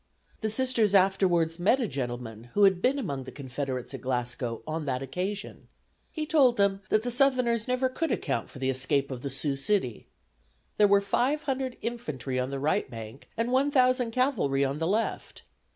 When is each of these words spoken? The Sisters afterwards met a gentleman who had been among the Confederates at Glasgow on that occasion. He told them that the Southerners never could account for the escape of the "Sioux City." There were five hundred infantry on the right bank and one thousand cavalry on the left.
The 0.39 0.49
Sisters 0.49 0.95
afterwards 0.95 1.59
met 1.59 1.79
a 1.79 1.87
gentleman 1.87 2.45
who 2.55 2.63
had 2.63 2.81
been 2.81 2.97
among 2.97 3.25
the 3.25 3.31
Confederates 3.31 3.93
at 3.93 4.01
Glasgow 4.01 4.63
on 4.65 4.85
that 4.85 5.03
occasion. 5.03 5.67
He 6.11 6.25
told 6.25 6.57
them 6.57 6.81
that 6.89 7.03
the 7.03 7.11
Southerners 7.11 7.67
never 7.67 7.87
could 7.87 8.11
account 8.11 8.49
for 8.49 8.57
the 8.57 8.71
escape 8.71 9.11
of 9.11 9.21
the 9.21 9.29
"Sioux 9.29 9.55
City." 9.55 10.07
There 10.77 10.87
were 10.87 11.01
five 11.01 11.43
hundred 11.43 11.77
infantry 11.83 12.39
on 12.39 12.49
the 12.49 12.59
right 12.59 12.89
bank 12.89 13.29
and 13.37 13.51
one 13.51 13.69
thousand 13.69 14.09
cavalry 14.09 14.65
on 14.65 14.79
the 14.79 14.87
left. 14.87 15.43